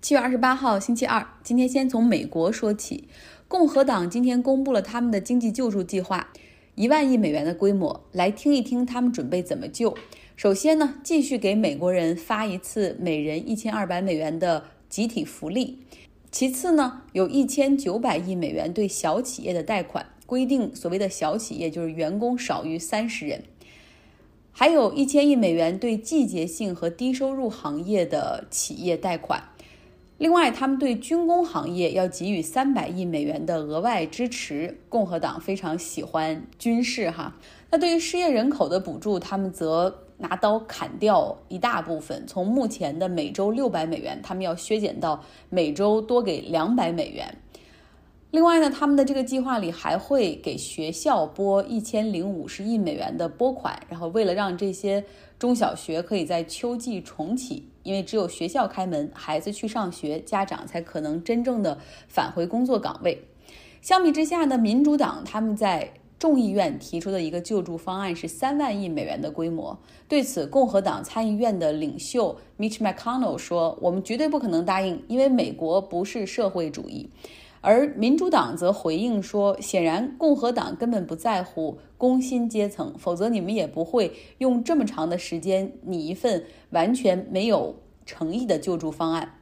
[0.00, 1.26] 七月二十八号，星期二。
[1.42, 3.08] 今天先从美国说起，
[3.48, 6.28] 共和党今天公布了他们的经济救助计划，
[6.76, 8.04] 一万亿美元的规模。
[8.12, 9.96] 来听一听他们准备怎么救。
[10.36, 15.80] 首先呢，继续给美国人发一次每人一千二百美元的集体福利。
[16.30, 23.42] 其次呢，有一千九百亿美元对小企业的贷款，规定所谓的小企业就是员工少于三十人。
[24.52, 29.42] 还有一千亿美元对季节性和低收入行业的企业贷款。
[30.18, 34.80] 另外，他们对军工行业要给予三百亿美元的额外支持。
[34.88, 37.36] 共和党非常喜欢军事哈。
[37.70, 47.36] 那对于失业人口的补助，他们则拿刀砍掉一大部分，从目前的每周六百美元，他们要削减到每周多给两百美元。
[48.32, 55.04] 另外呢，他们的这个计划里还会给学校拨一千零五十亿美元的拨款，然后为了让这些
[55.38, 57.68] 中小学可以在秋季重启。
[57.88, 63.18] 因为只有学校开门，孩子去上学，家长才可能真正的返回工作岗位。
[63.80, 69.78] 相比之下呢，民主党他们在众议院提出的一个救助方案是三万亿美元的规模。
[70.06, 77.08] 对此，共和党参议院的领袖 Mitch McConnell 说：“我们绝对不可能答应，因为美国不是社会主义。”
[77.60, 87.74] 而民主党则回应说：“显然，共和党根本不在乎工薪阶层，否则你们也不会用这么长的时间拟一份完全没有
[88.06, 89.40] 诚意的救助方案，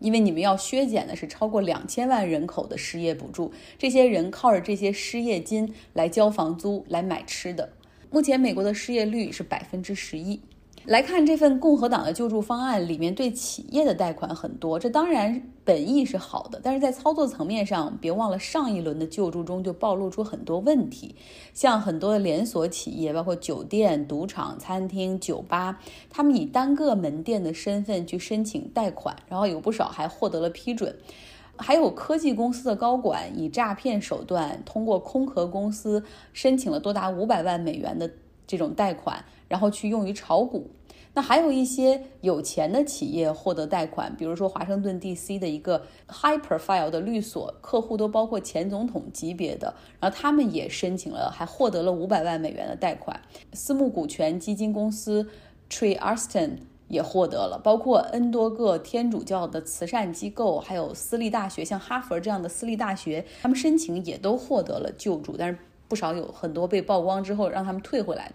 [0.00, 7.70] 因为你们要削减的是超过两千万人口的失业补助，这些人靠着这些失业金来交房租、来买吃的。
[8.10, 10.40] 目前，美国的失业率是百分之十一。”
[10.84, 21.14] 来看这份共和党的救助方案，里面对企业的贷款很多，这当然本意是好的，但是在操作层面上，别忘了上一轮的救助中就暴露出很多问题，
[21.52, 30.96] 像很多的连锁企业，包括酒店、赌场、餐厅、酒吧，他们以单个门店的身份去申请贷款，然后有不少还获得了批准，
[31.58, 38.10] 还有科技公司的高管以诈骗手段通过空壳公司申请了多达五百万美元的
[38.48, 40.72] 这种贷款，然后去用于炒股。
[41.14, 45.38] 那还有一些有钱的企业获得贷款，比如说华盛顿 D.C.
[45.38, 53.20] 的一个 high profile 的律所，客户都包括前总统级别的，然后他们也申请了，还获得了五百万美元的贷款。
[53.52, 55.28] 私募股权基金公司
[55.68, 68.34] Tree Arston 也获得了，包括 N 多个天主教的慈善机构，还有私立大学，像哈佛这样的私立大学，他们申请也都获得了救助，但是不少有很多被曝光之后让他们退回来的。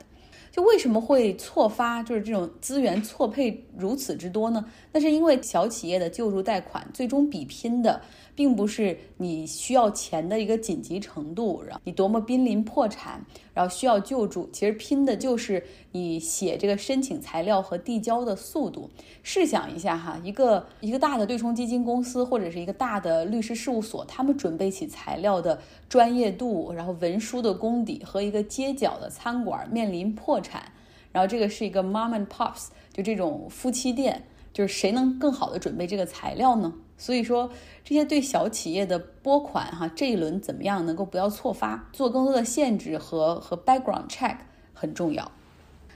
[0.51, 4.63] 就为什么会错发，就是这种资源错配如此之多呢？
[4.91, 8.01] 那是因为小企业的救助贷款最终比拼的。
[8.35, 18.89] 并不是你需要钱的一个紧急程度，然后你多么濒临破产，然后需要救助，其实拼的就是你写这个申请材料和递交的速度。
[19.21, 30.71] 试想一下哈，一个一个大的对冲基金公司或者是一个大的律师事务所，他们准备起材料的专业度，然后文书的功底，和一个街角的餐馆面临破产，
[31.11, 36.73] 然后这个是一个 mom and pops，就这种夫妻店，就是谁能更好的准备这个材料呢？
[36.97, 37.49] 所以说，
[37.83, 44.37] 这些对小企业的拨款，哈，这一轮怎么样能够不要错发，做更多的限制和和 background check
[44.73, 45.31] 很重要。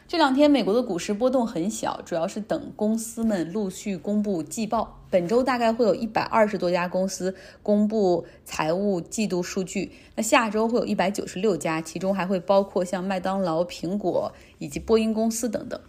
[0.08, 4.94] 这两天美国的股市波动很小，主要是等公司们陆续公布季报。
[5.10, 15.80] 本周大概会有一百二十多家公司公布财务季度数据，那下周会有一百九十六家，其中还会包括像麦当劳、苹果以及波音公司等等。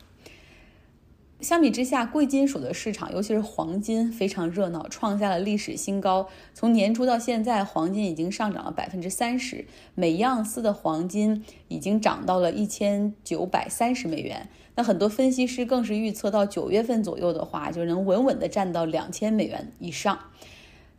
[1.41, 6.28] 相比之下，贵金属的市场，尤其是黄金，非常热闹，创下了历史新高。
[6.53, 14.48] 从年初到现在，黄金已经上涨了百分之三十，每盎司的黄金已经涨到了一千九百三十美元。
[14.75, 20.19] 那很多分析师更是预测到九月份左右的话，就能稳稳的站到两千美元以上。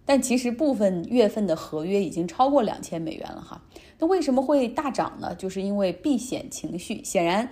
[0.06, 3.62] 但其实部分月份的合约已经超过两千美元了哈。
[4.00, 5.36] 那为什么会大涨呢？
[5.36, 7.50] 就是因为避险情绪，显然。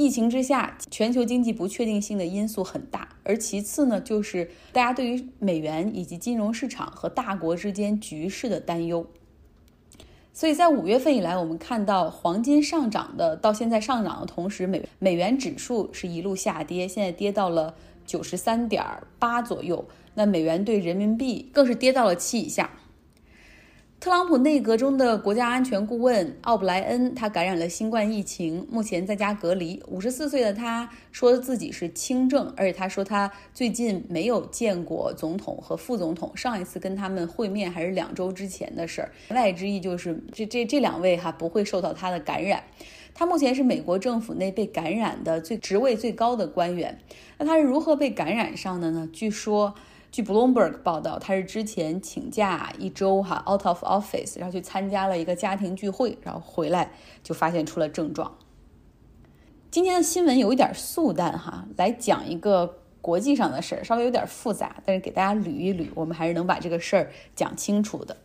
[0.00, 9.06] 疫情之下，全球经济不确定性的因素很大，而其次呢，就是大家对于美元以及金融市场和大国之间局势的担忧。
[10.32, 17.74] 所以在五月份以来，我们看到黄金上涨的，到现在上涨的同时，美美元指数是一路下跌，现在跌到了
[18.06, 18.82] 九十三点
[19.18, 22.70] 八左右，那美元对人民币更是跌到了七以下。
[24.00, 29.78] 特朗普内阁中的国家安全顾问奥布莱恩，他感染了新冠疫情，目前在家隔离。
[29.88, 39.12] 五十四岁的他说自己是轻症，而且他说他最近没有见过总统和副总统，上一次跟他们会面还是两周之前的事儿。
[39.28, 42.64] 言外之意就是这这这两位哈不会受到他的感染。
[43.12, 46.98] 他目前是美国政府内被感染的最职位最高的官员。
[47.36, 49.06] 那他是如何被感染上的呢？
[49.12, 49.74] 据说。
[50.10, 56.90] 据 Bloomberg 报道，他是之前请假一周哈，out of office，然后去参加了一个家庭聚会，然后回来
[57.22, 58.36] 就发现出了症状。
[59.70, 68.16] 今天的新闻有一点素淡哈，来讲一个国际上的事儿，稍微有点复杂，但是给大家捋一捋，我们还是能把这个事儿讲清楚的。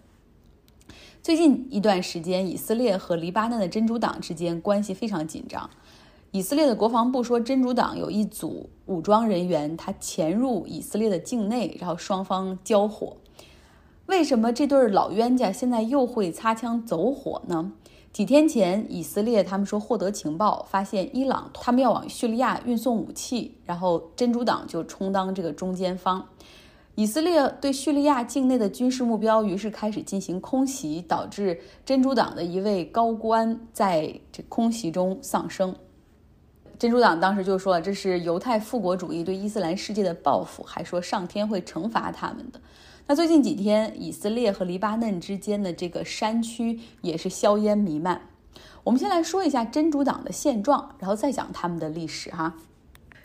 [1.21, 5.69] 最近一段时间，以色列和黎巴嫩的真主党之间关系非常紧张。
[6.35, 13.15] 以色列的国防部说，真主党有一组武装人员，他潜入以色列的境内，然后双方交火。
[14.07, 17.71] 为什么这对老冤家现在又会擦枪走火呢？
[18.11, 26.27] 几天前，以色列他们说获得情报，发现伊朗他们要往叙利亚运送武器，然后真主党就充当这个中间方。
[26.95, 35.73] 以色列对叙利亚境内的军事目标于是开始进行空袭，导致真主党的一位高官在这空袭中丧生。
[36.77, 42.59] 珍珠党当时就说，这是犹太复国主义对伊斯兰世界的报复，还说上天会惩罚他们的。
[43.07, 48.29] 那最近几天，以色列和黎巴嫩之间的这个山区也是硝烟弥漫。
[48.83, 52.55] 我们先来说一下真主党的现状，然后再讲他们的历史哈。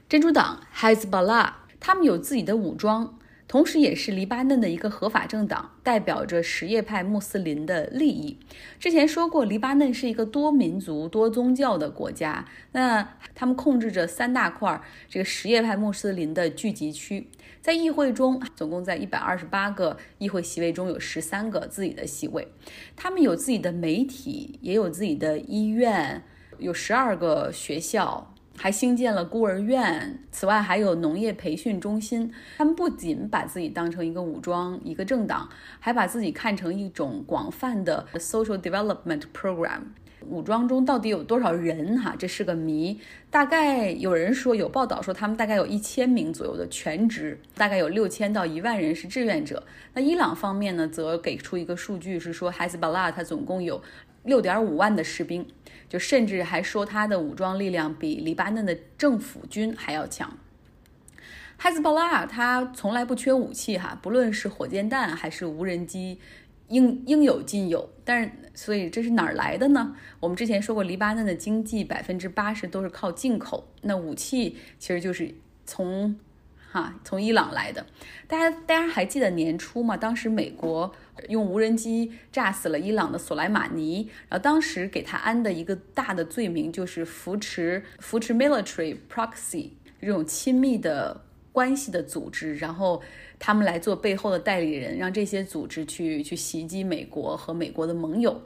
[0.08, 3.14] 真主党 Hezbollah，他们有自己的武装。
[3.50, 8.38] 同时，也是黎巴嫩的一个合法政党，代表着什叶派穆斯林的利益。
[8.78, 17.28] 之前说过，黎巴嫩是一个多民族、多宗教的国家，那他们控制着三大块这个什叶派穆斯林的聚集区。
[17.60, 22.46] 在议会中，总共在一百二十八个议会席位中有十三个自己的席位。
[22.94, 26.22] 他们有自己的媒体，也有自己的医院，
[26.58, 28.29] 有十二个学校。
[28.62, 32.30] 还兴建了孤儿院，此外还有农业培训中心。
[32.58, 35.48] 他们不仅把自己当成一个武装、一个政党，
[35.78, 39.80] 还把自己看成一种广泛的 social development program。
[40.28, 41.98] 武装中到底有多少人？
[41.98, 43.00] 哈，这是个谜。
[43.30, 49.62] 大概有人说，有报道说他们大概有一千名左右的全职，大概有六千到一万人是志愿者。
[49.94, 53.80] 那伊朗方面呢，则给出一个数据是说，Hezbollah 它总共有
[54.24, 55.46] 六点五万的士兵。
[55.88, 60.38] 就甚至还说他的武装力量比黎巴嫩的政府军还要强。
[61.56, 66.20] 哈兹巴拉他从来不缺武器哈，不论是火箭弹还是无人机，
[66.68, 67.90] 应应有尽有。
[68.04, 69.96] 但是，所以这是哪儿来的呢？
[70.20, 75.34] 我们之前说过，黎巴嫩的经济百分之八十都是靠进口，那武器其实就是
[75.66, 76.16] 从。
[76.72, 77.84] 哈，从伊朗来的，
[78.28, 79.96] 大家大家还记得年初吗？
[79.96, 80.94] 当时美国
[81.28, 89.70] 用无人机炸死了伊朗的索莱马尼，然后当时给他安的一个大的罪名就是扶持扶持 military proxy
[90.00, 93.02] 这种亲密的关系的组织，然后
[93.40, 98.40] 他们来做背后的代理人，让这些组织去去袭击美国和美国的盟友。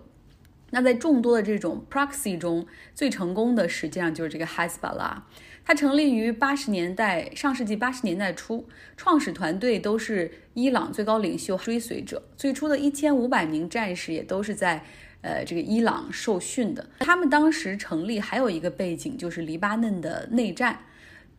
[0.71, 5.19] 那在众多的这种 proxy 中，最成功的实际上就是这个 Hezbollah。
[5.67, 8.69] 它成立于八十年代，上世纪八十年代初，
[8.99, 12.23] 创始团队都是伊朗最高领袖追随者。
[12.37, 14.85] 最初的一千五百名战士也都是在，
[15.23, 16.87] 呃，这个伊朗受训的。
[16.99, 20.81] 他们当时成立还有一个背景，就是黎巴嫩的内战，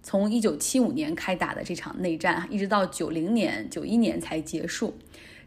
[0.01, 4.97] 从一九七五年开打的这场内战，一直到九零年、九一年才结束。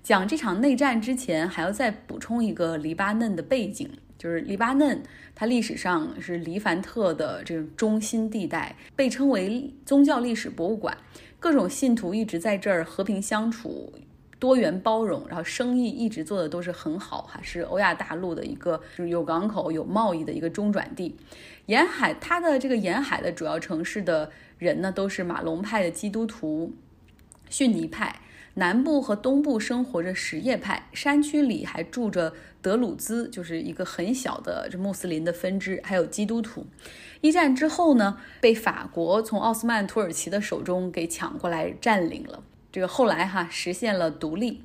[0.05, 3.91] 讲这场内战之前，还要再补充一个黎巴嫩的背景。
[4.19, 5.01] 就是黎巴嫩，
[5.35, 10.95] 它历史上是黎凡特的这种中心地带，被称为宗教历史博物馆，
[11.39, 13.93] 各种信徒一直在这儿和平相处，
[14.41, 21.17] 多元包容，然后生意一直做的都是很好，哈，是欧亚大陆的一个就是有港口、有贸易的一个中转地。
[21.67, 24.29] 沿海，它的这个沿海的主要城市的
[24.59, 26.75] 人呢，都是马龙派的基督徒、
[27.49, 28.21] 逊尼派。
[28.59, 36.67] 南部和东部生活着什叶派，山区里还住着德鲁兹，就是一个很小的这穆斯林的分支，还有基督徒。
[37.21, 42.43] 一战之后呢，被法国从奥斯曼土耳其的手中给抢过来占领了。
[42.73, 44.65] 这个后来哈实现了独立。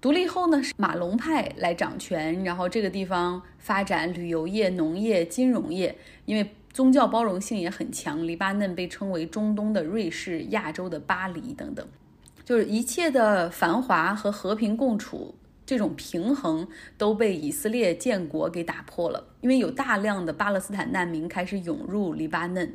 [0.00, 8.24] 独立后呢是，马龙派来掌权，然后这个地方发展旅游业、农业、金融业，因为宗教包容性也很强。
[8.24, 11.84] 黎巴嫩被称为中东的瑞士、亚洲的巴黎等等。
[12.52, 16.68] 就是一切的繁华和和平共处这种平衡
[16.98, 22.74] 都被以色列建国给打破了，因为有大量的巴勒斯坦难民开始涌入黎巴嫩，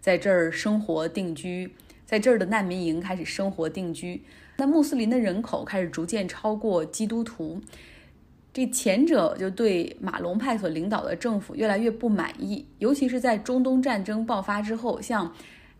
[0.00, 1.70] 在这儿生活定居，
[2.06, 4.22] 在这儿的难民营开始生活定居。
[4.56, 7.60] 那穆斯林的人口开始逐渐超过基督徒，
[8.54, 15.34] 这前者就对马龙派所领导的政府越来越不满意，尤其是在中东战争爆发之后，像。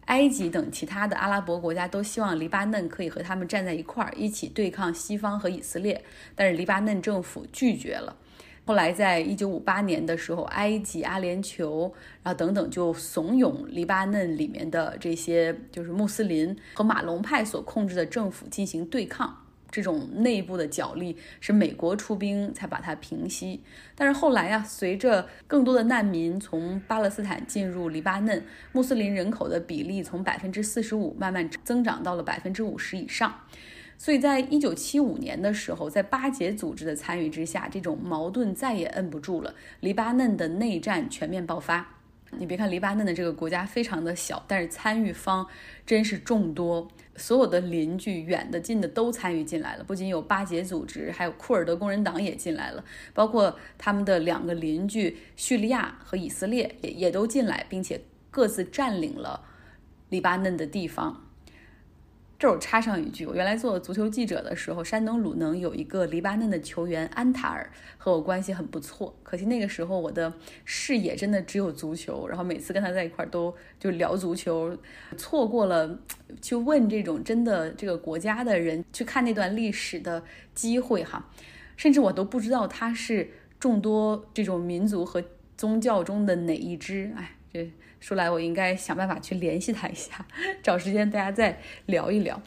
[0.09, 6.03] 埃及等其他的阿拉伯国家都希望黎巴嫩可以和他们站在一块儿，一起对抗西方和以色列，
[6.35, 8.17] 但是黎巴嫩政府拒绝了。
[8.65, 19.45] 后来在一九五八年的时候，埃及、阿联酋，然后等等就怂恿黎巴嫩里面的这些就是穆斯林和马龙派所控制的政府进行对抗。
[19.71, 23.61] 这种内部的角力是美国出兵才把它平息，
[23.95, 33.43] 但是后来啊，随着更多的难民从巴勒斯坦进入黎巴嫩，穆斯林人口的比例从百分之四十五慢慢增长到了百分之五十以上，
[33.99, 41.95] 所以在一九七五年的时候，在巴解组织的参与之下，这种矛盾再也摁不住了，黎巴嫩的内战全面爆发。
[42.33, 45.47] 你别看黎巴嫩的这个国家非常的小，但是参与方
[45.87, 46.87] 真是众多，
[47.19, 49.85] 所有的邻居远的近的都参与进来了。
[49.85, 52.83] 不仅有巴结组织，还有库尔德工人党也进来了，
[53.13, 59.43] 包括他们的两个邻居叙利亚和以色列也也都进来，并且各自占领了
[60.09, 61.28] 黎巴嫩的地方。
[62.39, 69.13] 这儿我插上一句，我原来做足球记者的时候，山东鲁能有一个黎巴嫩的球员安塔尔，和我关系很不错。
[69.25, 70.33] 可惜那个时候我的
[70.65, 74.79] 视野真的只有足球，然后每次跟他在一块儿都就聊足球，
[75.17, 75.99] 错过了
[76.41, 80.23] 去问这种真的这个国家的人去看那段历史的
[80.55, 81.29] 机会哈，
[81.77, 83.29] 甚至我都不知道他是
[83.59, 85.21] 众多这种民族和
[85.57, 87.69] 宗教中的哪一支，哎，这。
[88.01, 90.27] 说来，我应该想办法去联系他一下，
[90.63, 92.41] 找时间大家再聊一聊。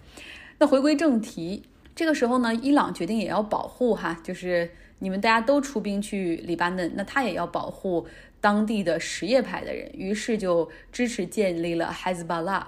[0.60, 1.63] 那回归正题，
[1.96, 8.08] 这个时候呢，伊朗决定也要保护哈，就是你们大家都出兵去黎巴嫩，那他也要保护
[8.39, 12.63] 当地的什叶派的人，于是就支持建立了 Hezbollah。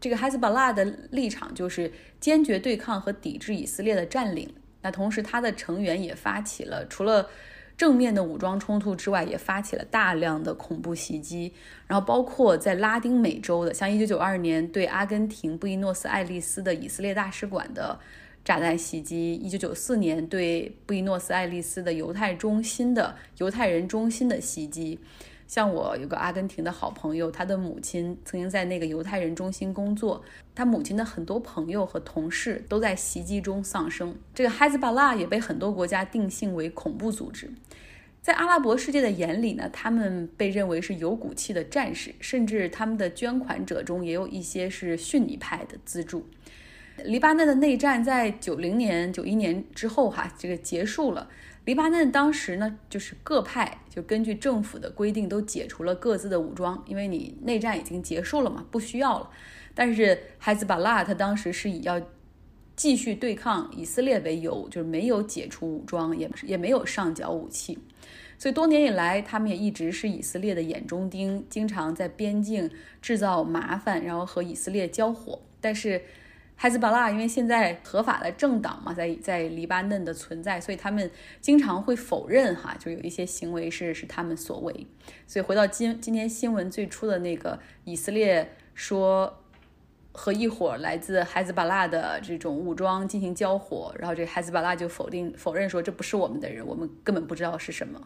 [0.00, 4.52] 这个 Hezbollah 的立场就是坚决对抗和抵制以色列的占领。
[4.82, 7.30] 那同时，他的成员也发起了除了
[7.82, 11.52] 正面的武装冲突之外，也发起了大量的恐怖袭击，
[11.88, 17.98] 然后包括在拉丁美洲的，像一九九二年对阿根廷布宜诺斯艾利斯的以色列大使馆的
[18.44, 25.00] 炸弹袭击一九九四年对布宜诺斯艾利斯的犹太中心的犹太人中心的袭击。
[25.46, 30.22] 像我有个阿根廷的好朋友，他的母亲曾经在那个犹太人中心工作，
[30.54, 34.16] 他母亲的很多朋友和同事都在袭击中丧生。
[34.34, 37.50] 这个哈兹巴拉也被很多国家定性为恐怖组织，
[38.22, 46.26] 在阿拉伯世界的眼里呢，他们被认为是有骨气的战士，甚至他们的捐款者中也有一些是逊尼派的资助。
[47.04, 51.28] 黎巴嫩的内战在九零年、九一年之后哈，这个结束了。
[51.64, 59.30] 黎巴嫩当时呢，就是各派就根据政府的规定都解除了各自的武装，因为你内战已经结束了嘛，不需要了。
[59.72, 62.02] 但是海兹巴拉他当时是以要
[62.74, 67.78] 继续对抗以色列为由，就是没有解除武装，也也没有上缴武器。
[68.36, 72.68] 所以多年以来，他们也一直是以色列的眼中钉，经常在边境
[73.00, 75.40] 制造麻烦，然后和以色列交火。
[75.60, 76.02] 但是。
[76.56, 84.86] 哈兹巴拉因为现在合法的政党嘛，在在黎巴嫩的存在，所以他们经常会否认哈，就有一些行为是是他们所为。
[85.26, 89.42] 所以回到今今天新闻最初的那个，以色列说
[90.12, 98.00] 和一伙来自哈兹巴拉的这种武装进行交火，然后这哈兹巴拉就否定否认说这不是我们的人，我们根本不知道是什么。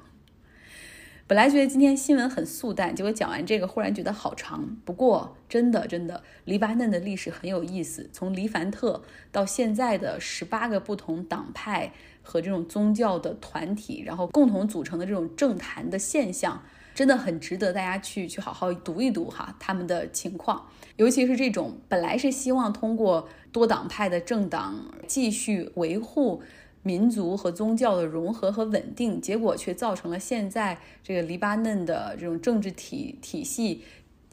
[1.29, 4.65] 本来觉得今天新闻很素淡，结果讲完这个，忽然觉得好长。
[4.85, 9.03] 不过真的真的，黎巴嫩的历史很有意思，从黎凡特
[9.33, 11.93] 到现在的十八个不同党派
[12.23, 16.63] 和这种宗教的团体，然后共同组成的这种政坛的现象，
[16.95, 26.41] 真的很值得大家去去好好读一读哈他们的情况，尤其是这种本来是希望通过多党派的政党继续维护。
[26.87, 33.83] 民族和宗教的融合和稳定，结果却造成了现在这个黎巴嫩的这种政治体体系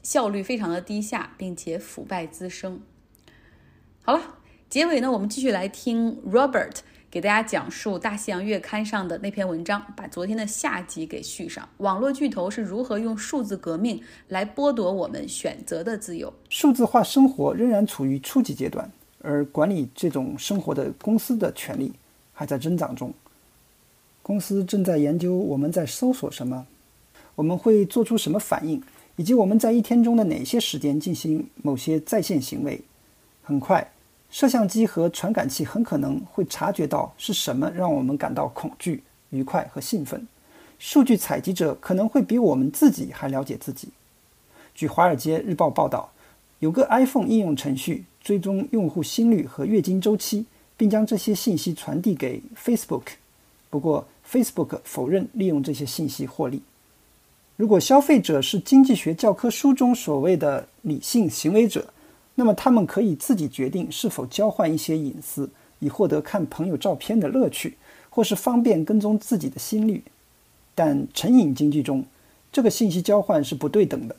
[0.04, 2.80] 效率非常的低下，并且腐败滋生。
[4.04, 4.22] 好了，
[4.70, 6.76] 结尾呢，我们继续来听 Robert
[7.10, 11.68] 给大家讲述《大西洋月刊》上的那篇文章，把昨天的下集给续上。
[11.78, 16.32] 网络巨头是如何用数字革命来剥夺我们选择的自由？
[16.50, 18.92] 数字化生活仍然处于初级阶段，
[19.22, 21.92] 而管理这种生活的公司的权利。
[22.34, 23.14] 还在增长中。
[24.22, 26.66] 公司正在研究我们在搜索什么，
[27.36, 28.82] 我们会做出什么反应，
[29.16, 32.82] 以及我们在一天中的哪些时间进行某些在线行为。
[33.42, 33.92] 很快，
[34.30, 40.26] 摄像机和传感器很可能会察觉到是什么让我们感到恐惧、愉快和兴奋。
[40.80, 43.90] 数据采集者可能会比我们自己还了解自己。
[44.74, 46.10] 据《华尔街日报》报道，
[46.60, 50.46] 有个 iPhone 应用程序追踪用户心率和月经周期。
[50.78, 53.04] 并将这些信息传递给 Facebook，
[53.70, 56.62] 不过 Facebook 否认利用这些信息获利。
[57.56, 61.94] 如果消费者是经济学教科书中所谓的理性行为者，
[62.36, 65.50] 那么他们可以自己决定是否交换一些隐私，
[65.80, 67.78] 以获得看朋友照片的乐趣，
[68.10, 70.04] 或是方便跟踪自己的心率。
[70.74, 72.04] 但成瘾经济中，
[72.52, 74.16] 这个信息交换是不对等的。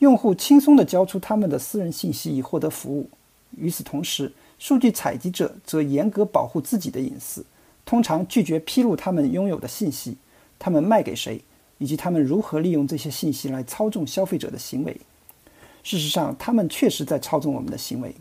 [0.00, 3.08] 用户轻松地交出他们的私人信息以获得服务，
[3.56, 7.44] 与此同时，数据采集者则严格保护自己的隐私，
[7.84, 10.16] 通常拒绝披露他们拥有的信息，
[10.56, 11.42] 他们卖给谁，
[11.78, 14.96] 以及他们如何利用这些信息来操纵消费者的行为。
[15.82, 18.14] 事实上，他们确实在操纵我们的行为。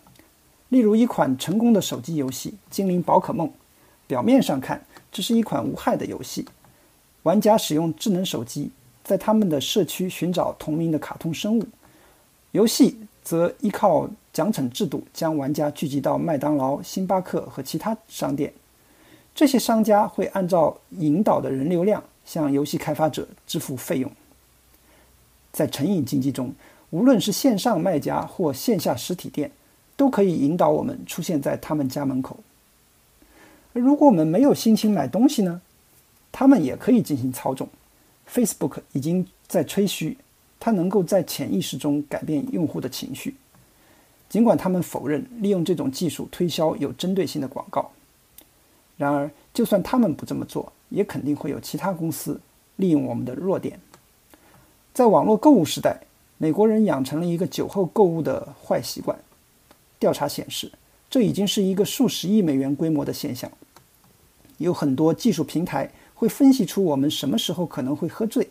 [0.69, 3.47] 例如，一款成功的手机游戏《精灵宝可梦》，
[4.07, 6.47] 表面上看，这是一款无害的游戏。
[7.21, 8.71] 玩家使用智能手机，
[9.03, 11.67] 在他们的社区寻找同名的卡通生物。
[12.53, 18.53] 游戏则依靠奖惩制度，将玩家聚集到麦当劳、星巴克和其他商店。
[19.33, 24.11] 这些商家会按照引导的人流量向游戏开发者支付费用。
[25.51, 26.53] 在成瘾经济中，
[26.89, 29.51] 无论是线上卖家或线下实体店，
[29.95, 32.37] 都可以引导我们出现在他们家门口。
[33.73, 35.61] 而如果我们没有心情买东西呢？
[36.33, 37.67] 他们也可以进行操纵。
[38.29, 40.17] Facebook 已经在吹嘘，
[40.61, 43.35] 它能够在潜意识中改变用户的情绪。
[44.29, 47.91] 尽管他们否认利用这种技术推销有针对性的广告，
[48.95, 52.39] 然而，就算他们不这么做，也肯定会有其他公司
[52.75, 53.79] 利用我们的弱点。
[54.93, 55.99] 在网络购物时代，
[56.37, 59.17] 美国人养成了一个酒后购物的坏习惯。
[59.97, 60.71] 调查显示，
[61.09, 63.51] 这已经是一个数十亿美元规模的现象。
[64.59, 65.89] 有很多技术平台。
[66.13, 68.47] 会分析出我们什么时候可能会喝醉，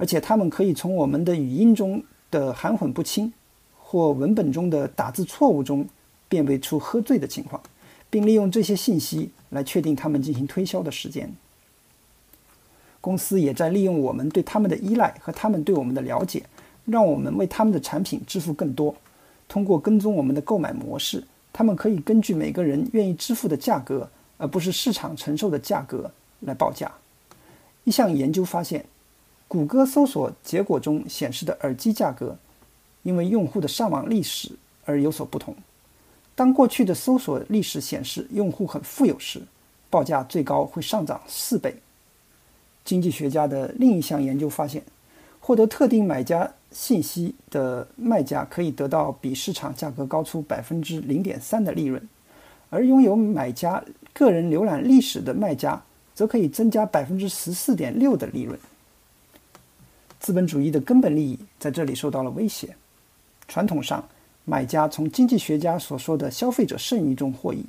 [0.00, 3.30] 而且他们可以从我们的语音中的含混不清
[3.78, 5.86] 或文本中的打字错误中
[6.26, 7.60] 辨别出喝醉的情况，
[8.08, 11.30] 并利用这些信息来确定他们进行推销的时间。
[13.02, 16.42] 公司也在利用我们对他们的依赖和他们对我们的了解，
[16.86, 18.94] 让我们为他们的产品支付更多。
[19.48, 26.10] 通过跟踪我们的购买模式，他们可以根据每个人愿意支付的价格，而不是市场承受的价格。
[26.40, 26.90] 来报价。
[27.84, 28.86] 一项研究发现，
[29.50, 32.38] 谷歌搜索结果中显示的耳机价格，
[33.02, 34.52] 因为用户的上网历史
[34.84, 35.52] 而有所不同。
[36.36, 39.42] 当过去的搜索历史显示用户很富有时，
[39.90, 41.74] 报价最高会上涨四倍。
[42.84, 44.84] 经济学家的另一项研究发现，
[45.40, 52.00] 获得特定买家信息的卖家可以得到比市场价格高出百分之零点三的利润，
[52.70, 53.82] 而拥有买家
[54.12, 55.82] 个人浏览历史的卖家。
[56.12, 58.58] 则可以增加百分之十四点六的利润。
[60.20, 62.76] 资本主义的根本利益在这里受到了威胁。
[63.48, 64.06] 传统上，
[64.44, 67.64] 买家从经济学家所说的消费者剩余中获益。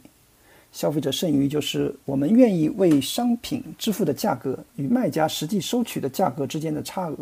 [0.74, 7.18] 消费者剩余就是我们愿意为商品支付的价格与卖家实际收取的价格之间的差额。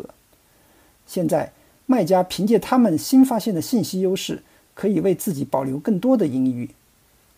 [1.06, 1.50] 现在，
[1.86, 4.42] 卖家凭借他们新发现的信息优势，
[4.74, 6.68] 可以为自己保留更多的盈余。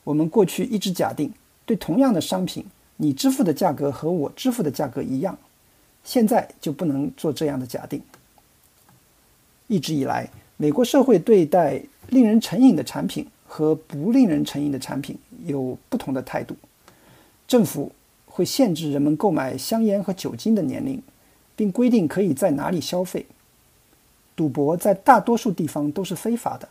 [0.04, 1.32] 我们过去一直假定，
[1.64, 2.64] 对同样的商品。
[2.96, 5.36] 你支付的价格和我支付的价格一样，
[6.04, 8.02] 现在就不能做这样的假定。
[9.68, 16.56] 一直以来，美国社会对待令人成瘾的产品和不令人成瘾的产品有不同的态度。
[17.48, 17.92] 政府
[18.26, 21.02] 会限制人们购买香烟和酒精的年龄，
[21.54, 23.24] 并规定可以在哪里消费。
[24.34, 26.68] 赌博在大多数地方都是非法的，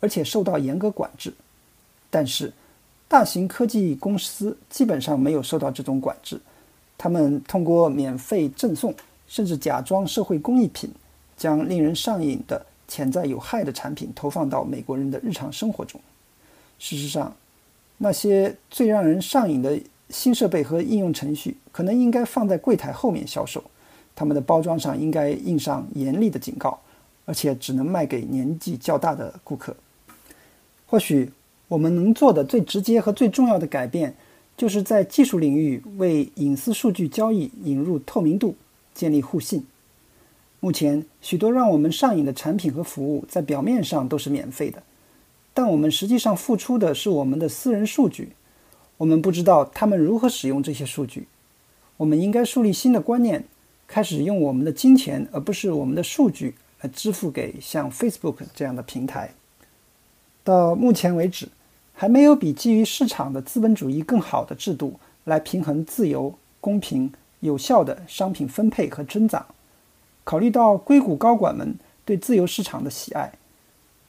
[0.00, 1.32] 而且受到严格管制。
[2.10, 2.52] 但是，
[3.08, 6.40] 大型科技公司基本上没有受到这种管制，
[6.98, 8.94] 他们通过免费赠送，
[9.26, 10.90] 甚至假装社会公益品，
[11.36, 16.00] 将令人上瘾的潜在有害的产品投放到美国人的日常生活中。
[16.78, 17.34] 事实上，
[17.98, 19.80] 那些最让人上瘾的
[20.10, 23.62] 新设备和应用程序，可能应该放在柜台后面销售，
[24.14, 26.78] 他们的包装上应该印上严厉的警告，
[27.24, 29.76] 而且只能卖给年纪较大的顾客。
[30.86, 31.32] 或许。
[31.68, 34.14] 我们能做的最直接和最重要的改变，
[34.56, 38.56] 就是在技术领域为隐私数据交易引入透明度，
[38.94, 39.66] 建立互信。
[40.60, 44.82] 目前，许多让我们上瘾的产品和服务在表面上都是免费的，
[45.52, 48.30] 但我们实际上付出的是我们的私人数据。
[48.96, 51.28] 我们不知道他们如何使用这些数据。
[51.98, 53.44] 我们应该树立新的观念，
[53.86, 59.34] 开始用我们的金钱而不是我们的数据来支付给像 Facebook 这样的平台。
[60.42, 61.46] 到目前为止。
[61.98, 69.46] 还没有比基于市场的资本主义更好的制度来平衡自由、公平、有效的商品分配和增长。
[70.22, 73.32] 考虑到硅谷高管们对自由市场的喜爱，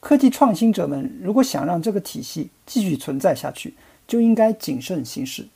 [0.01, 3.73] 科技创新者们如果想让这个体系继续存在下去，
[4.05, 5.47] 就应该谨慎行事。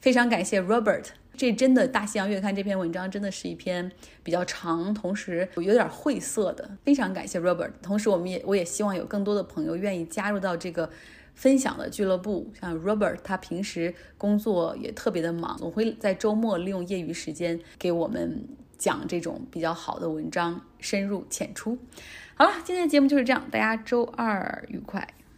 [0.00, 1.06] 非常感谢 Robert。
[1.34, 3.90] 这真的《大西洋月刊》这篇文章真的是一篇
[4.22, 6.70] 比较长，同时有点晦涩的。
[6.84, 10.88] 非常感谢 Robert，同时我们也我也希望有更多的朋友愿意加入到这个
[11.34, 12.52] 分享的俱乐部。
[12.60, 18.44] 像 Robert，他平时工作也特别的忙，总会在周末利用业余时间给我们
[18.78, 21.78] 讲这种比较好的文章，深入浅出。
[22.34, 25.06] 好了，今天的节目就是这样，大家周二愉快。